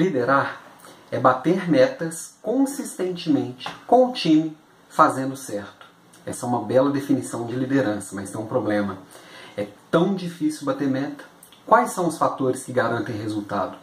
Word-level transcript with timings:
Liderar 0.00 0.62
é 1.10 1.18
bater 1.18 1.70
metas 1.70 2.32
consistentemente 2.40 3.68
com 3.86 4.08
o 4.08 4.12
time 4.14 4.56
fazendo 4.88 5.36
certo. 5.36 5.84
Essa 6.24 6.46
é 6.46 6.48
uma 6.48 6.64
bela 6.64 6.90
definição 6.90 7.44
de 7.44 7.54
liderança, 7.54 8.14
mas 8.14 8.30
tem 8.30 8.40
um 8.40 8.46
problema. 8.46 8.96
É 9.58 9.66
tão 9.90 10.14
difícil 10.14 10.64
bater 10.64 10.88
meta. 10.88 11.22
Quais 11.66 11.90
são 11.90 12.08
os 12.08 12.16
fatores 12.16 12.64
que 12.64 12.72
garantem 12.72 13.14
resultado? 13.14 13.76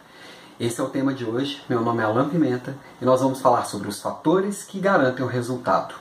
Esse 0.58 0.80
é 0.80 0.82
o 0.82 0.88
tema 0.88 1.14
de 1.14 1.24
hoje. 1.24 1.62
Meu 1.68 1.82
nome 1.82 2.02
é 2.02 2.04
Alan 2.06 2.28
Pimenta 2.28 2.76
e 3.00 3.04
nós 3.04 3.20
vamos 3.20 3.40
falar 3.40 3.66
sobre 3.66 3.86
os 3.86 4.02
fatores 4.02 4.64
que 4.64 4.80
garantem 4.80 5.24
o 5.24 5.28
resultado. 5.28 5.94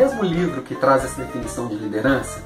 Mesmo 0.00 0.24
livro 0.24 0.62
que 0.62 0.74
traz 0.74 1.04
essa 1.04 1.22
definição 1.22 1.68
de 1.68 1.74
liderança, 1.74 2.40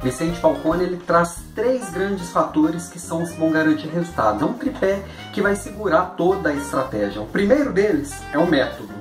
Vicente 0.00 0.38
Falcone 0.38 0.84
ele 0.84 0.96
traz 0.96 1.42
três 1.56 1.90
grandes 1.90 2.30
fatores 2.30 2.86
que 2.86 3.00
são 3.00 3.24
os 3.24 3.32
que 3.32 3.40
vão 3.40 3.50
garantir 3.50 3.88
resultados. 3.88 4.40
É 4.40 4.44
um 4.44 4.52
tripé 4.52 5.02
que 5.32 5.42
vai 5.42 5.56
segurar 5.56 6.14
toda 6.16 6.50
a 6.50 6.54
estratégia. 6.54 7.20
O 7.20 7.26
primeiro 7.26 7.72
deles 7.72 8.14
é 8.32 8.38
o 8.38 8.46
método. 8.46 8.94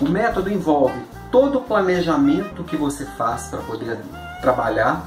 O 0.00 0.08
método 0.08 0.48
envolve 0.48 1.00
todo 1.32 1.58
o 1.58 1.62
planejamento 1.62 2.62
que 2.62 2.76
você 2.76 3.04
faz 3.04 3.48
para 3.48 3.58
poder 3.62 3.98
trabalhar, 4.40 5.04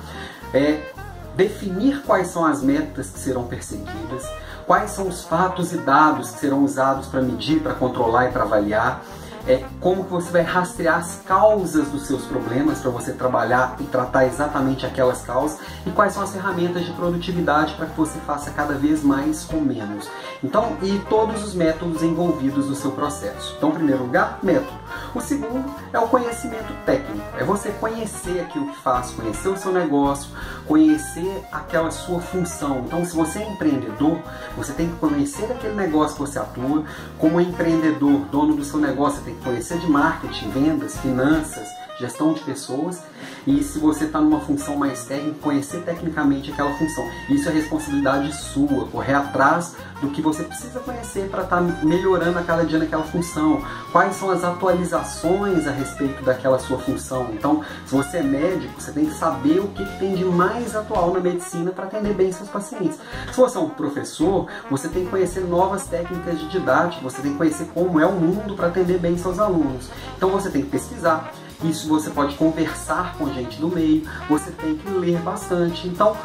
é 0.54 0.92
definir 1.38 2.04
quais 2.04 2.28
são 2.28 2.46
as 2.46 2.62
metas 2.62 3.10
que 3.12 3.20
serão 3.20 3.46
perseguidas, 3.46 4.30
quais 4.68 4.92
são 4.92 5.08
os 5.08 5.24
fatos 5.24 5.72
e 5.72 5.78
dados 5.78 6.32
que 6.32 6.42
serão 6.42 6.66
usados 6.66 7.08
para 7.08 7.22
medir, 7.22 7.62
para 7.62 7.74
controlar 7.74 8.26
e 8.26 8.32
para 8.34 8.44
avaliar 8.44 9.02
é 9.48 9.64
como 9.80 10.04
que 10.04 10.12
você 10.12 10.32
vai 10.32 10.42
rastrear 10.42 11.00
as 11.00 11.22
causas 11.26 11.90
dos 11.90 12.04
seus 12.04 12.26
problemas 12.26 12.80
para 12.80 12.92
você 12.92 13.12
trabalhar 13.14 13.76
e 13.80 13.84
tratar 13.84 14.26
exatamente 14.26 14.86
aquelas 14.86 15.22
causas 15.22 15.60
e 15.86 15.92
quais 15.92 16.14
são 16.14 16.24
as 16.24 16.32
ferramentas 16.32 16.86
de 16.86 16.92
produtividade 16.92 17.74
para 17.74 17.88
que 17.88 17.98
você 17.98 18.20
faça 18.20 18.52
cada 18.52 18.74
vez 18.76 19.04
mais 19.04 19.44
com 19.44 19.58
menos. 19.58 20.08
Então, 20.44 20.76
e 20.82 21.00
todos 21.10 21.44
os 21.44 21.54
métodos 21.54 22.02
envolvidos 22.02 22.68
no 22.68 22.76
seu 22.76 22.92
processo. 22.92 23.56
Então, 23.58 23.70
em 23.70 23.74
primeiro 23.74 24.04
lugar, 24.04 24.40
método. 24.42 24.80
O 25.14 25.22
segundo 25.22 25.64
é 25.94 26.00
o 26.00 26.08
conhecimento 26.08 26.74
técnico. 26.86 27.26
É 27.38 27.44
você 27.44 27.70
conhecer 27.72 28.40
aquilo 28.40 28.68
que 28.68 28.78
faz, 28.82 29.12
conhecer 29.12 29.50
o 29.50 29.58
seu 29.58 29.72
negócio, 29.72 30.32
conhecer 30.66 31.44
aquela 31.52 31.92
sua 31.92 32.20
função. 32.20 32.80
Então, 32.86 33.06
se 33.06 33.16
você 33.16 33.40
é 33.40 33.50
empreendedor, 33.50 34.18
você 34.56 34.74
tem 34.74 34.90
que 34.90 34.96
conhecer 34.96 35.46
aquele 35.52 35.76
negócio 35.76 36.16
que 36.16 36.22
você 36.22 36.40
atua. 36.40 36.84
Como 37.20 37.40
empreendedor, 37.40 38.22
dono 38.32 38.56
do 38.56 38.64
seu 38.64 38.80
negócio, 38.80 39.20
você 39.20 39.26
tem 39.26 39.31
conhecer 39.44 39.80
de 39.80 39.88
marketing, 39.88 40.50
vendas, 40.50 40.98
finanças, 41.00 41.68
gestão 42.02 42.34
de 42.34 42.42
pessoas 42.42 43.02
e 43.46 43.64
se 43.64 43.80
você 43.80 44.06
está 44.06 44.20
numa 44.20 44.40
função 44.42 44.76
mais 44.76 45.06
técnica, 45.06 45.38
conhecer 45.42 45.82
tecnicamente 45.84 46.52
aquela 46.52 46.74
função. 46.74 47.08
Isso 47.30 47.48
é 47.50 47.52
responsabilidade 47.52 48.36
sua, 48.36 48.88
correr 48.88 49.14
atrás 49.14 49.76
do 50.02 50.10
que 50.10 50.22
você 50.22 50.44
precisa 50.44 50.80
conhecer 50.80 51.30
para 51.30 51.44
estar 51.44 51.58
tá 51.58 51.62
melhorando 51.84 52.38
a 52.40 52.44
cada 52.44 52.66
dia 52.66 52.80
naquela 52.80 53.04
função. 53.04 53.62
Quais 53.92 54.16
são 54.16 54.32
as 54.32 54.44
atualizações 54.44 55.68
a 55.68 55.72
respeito 55.72 56.24
daquela 56.24 56.60
sua 56.60 56.78
função. 56.80 57.30
Então, 57.34 57.64
se 57.86 57.96
você 57.96 58.18
é 58.18 58.24
médico, 58.24 58.82
você 58.82 58.92
tem 58.92 59.06
que 59.06 59.14
saber 59.14 59.60
o 59.60 59.68
que 59.70 59.86
tem 60.00 60.16
de 60.16 60.26
mais 60.26 60.76
atual 60.76 61.14
na 61.14 61.20
medicina 61.20 61.72
para 61.72 61.86
atender 61.86 62.14
bem 62.14 62.32
seus 62.32 62.50
pacientes. 62.50 62.98
Se 63.32 63.38
você 63.38 63.58
é 63.58 63.62
um 63.62 63.70
professor, 63.70 64.48
você 64.70 64.88
tem 64.88 65.06
que 65.06 65.12
conhecer 65.12 65.42
novas 65.42 65.86
técnicas 65.86 66.40
de 66.40 66.50
didática, 66.50 67.02
você 67.02 67.22
tem 67.22 67.32
que 67.32 67.38
conhecer 67.38 67.66
como 67.74 68.00
é 68.00 68.06
o 68.06 68.14
mundo 68.14 68.56
para 68.56 68.68
atender 68.68 69.00
bem 69.00 69.18
seus 69.18 69.40
alunos. 69.40 69.90
Então, 70.18 70.30
você 70.30 70.50
tem 70.50 70.62
que 70.62 70.70
pesquisar 70.70 71.32
isso 71.64 71.88
você 71.88 72.10
pode 72.10 72.36
conversar 72.36 73.16
com 73.18 73.32
gente 73.34 73.60
do 73.60 73.68
meio, 73.68 74.04
você 74.28 74.52
tem 74.52 74.76
que 74.76 74.90
ler 74.90 75.20
bastante. 75.20 75.88
Então, 75.88 76.16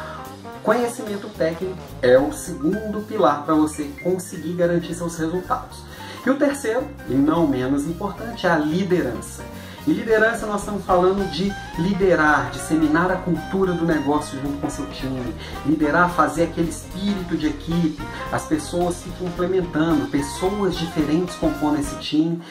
conhecimento 0.63 1.29
técnico 1.29 1.77
é 2.01 2.17
o 2.17 2.33
segundo 2.33 3.05
pilar 3.07 3.43
para 3.43 3.53
você 3.53 3.85
conseguir 4.03 4.53
garantir 4.53 4.93
seus 4.93 5.17
resultados. 5.17 5.77
E 6.25 6.29
o 6.29 6.35
terceiro, 6.35 6.85
e 7.07 7.13
não 7.13 7.47
menos 7.47 7.85
importante, 7.85 8.45
é 8.45 8.49
a 8.49 8.57
liderança. 8.57 9.43
E 9.87 9.93
liderança 9.93 10.45
nós 10.45 10.59
estamos 10.59 10.83
falando 10.83 11.25
de 11.31 11.49
liderar, 11.79 12.51
disseminar 12.51 13.09
a 13.09 13.15
cultura 13.15 13.71
do 13.71 13.85
negócio 13.85 14.37
junto 14.41 14.57
com 14.57 14.69
seu 14.69 14.85
time, 14.87 15.33
liderar, 15.65 16.09
fazer 16.09 16.43
aquele 16.43 16.69
espírito 16.69 17.37
de 17.37 17.47
equipe, 17.47 18.03
as 18.29 18.43
pessoas 18.43 18.95
se 18.95 19.07
complementando, 19.11 20.07
pessoas 20.07 20.75
diferentes 20.75 21.35
compondo 21.35 21.79
esse 21.79 21.95
time, 21.99 22.41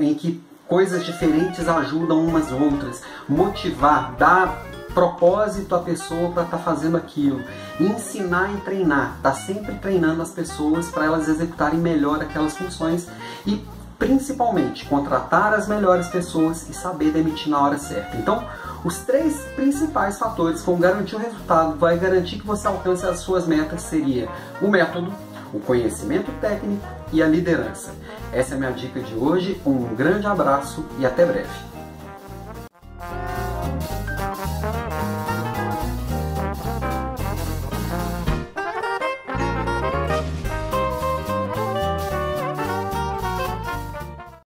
em 0.00 0.14
que 0.14 0.42
coisas 0.68 1.04
diferentes 1.04 1.66
ajudam 1.66 2.24
umas 2.24 2.52
outras, 2.52 3.02
motivar, 3.28 4.14
dar 4.16 4.62
propósito 4.92 5.74
à 5.74 5.78
pessoa 5.78 6.30
para 6.32 6.42
estar 6.42 6.58
tá 6.58 6.62
fazendo 6.62 6.96
aquilo, 6.96 7.42
ensinar 7.80 8.52
e 8.52 8.60
treinar, 8.60 9.16
tá 9.22 9.32
sempre 9.32 9.74
treinando 9.76 10.20
as 10.20 10.30
pessoas 10.30 10.90
para 10.90 11.04
elas 11.04 11.28
executarem 11.28 11.78
melhor 11.78 12.20
aquelas 12.20 12.56
funções 12.56 13.08
e 13.46 13.64
principalmente 13.98 14.86
contratar 14.86 15.52
as 15.52 15.66
melhores 15.66 16.06
pessoas 16.08 16.68
e 16.68 16.72
saber 16.72 17.10
demitir 17.10 17.48
na 17.48 17.60
hora 17.60 17.78
certa. 17.78 18.16
Então, 18.16 18.46
os 18.84 18.98
três 18.98 19.40
principais 19.56 20.18
fatores 20.18 20.60
que 20.60 20.66
vão 20.66 20.78
garantir 20.78 21.16
o 21.16 21.18
resultado, 21.18 21.76
vai 21.76 21.98
garantir 21.98 22.38
que 22.38 22.46
você 22.46 22.68
alcance 22.68 23.04
as 23.04 23.18
suas 23.18 23.46
metas 23.46 23.82
seria 23.82 24.28
o 24.62 24.68
método, 24.68 25.12
o 25.52 25.60
conhecimento 25.60 26.30
técnico 26.40 26.86
e 27.12 27.22
a 27.22 27.26
liderança. 27.26 27.94
Essa 28.32 28.54
é 28.54 28.56
a 28.56 28.58
minha 28.58 28.72
dica 28.72 29.00
de 29.00 29.14
hoje. 29.14 29.60
Um 29.64 29.94
grande 29.94 30.26
abraço 30.26 30.84
e 30.98 31.06
até 31.06 31.24
breve. 31.24 31.77